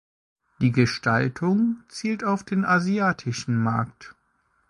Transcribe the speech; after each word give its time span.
Die 0.61 0.71
Gestaltung 0.71 1.83
zielt 1.87 2.23
auf 2.23 2.43
den 2.43 2.65
asiatischen 2.65 3.55
Markt. 3.61 4.15